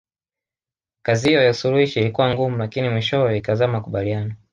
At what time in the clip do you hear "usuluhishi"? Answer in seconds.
1.51-1.99